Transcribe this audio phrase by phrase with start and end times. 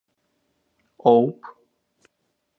[1.11, 1.39] Όουπ!